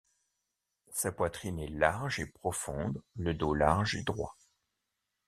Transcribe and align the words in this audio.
Sa 0.89 1.11
poitrine 1.11 1.59
est 1.59 1.67
large 1.69 2.19
et 2.21 2.25
profonde, 2.25 3.03
le 3.17 3.35
dos 3.35 3.53
large 3.53 3.93
et 3.93 4.01
droit. 4.01 4.35